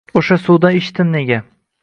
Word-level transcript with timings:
O’sha 0.21 0.37
suvdan 0.45 0.79
ichdim 0.79 1.13
nega 1.17 1.41